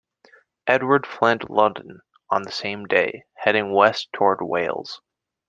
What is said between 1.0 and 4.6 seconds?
fled London on the same day, heading west toward